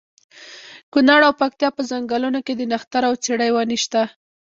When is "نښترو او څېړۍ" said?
2.71-3.49